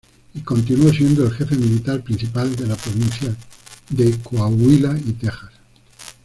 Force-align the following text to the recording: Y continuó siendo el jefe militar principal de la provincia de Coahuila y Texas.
Y 0.33 0.41
continuó 0.41 0.91
siendo 0.91 1.23
el 1.25 1.31
jefe 1.33 1.55
militar 1.55 2.01
principal 2.03 2.55
de 2.55 2.65
la 2.65 2.75
provincia 2.75 3.35
de 3.91 4.17
Coahuila 4.23 4.97
y 4.97 5.11
Texas. 5.13 5.51